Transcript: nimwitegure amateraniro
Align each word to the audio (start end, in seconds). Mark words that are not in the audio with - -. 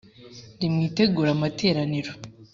nimwitegure 0.57 1.29
amateraniro 1.33 2.11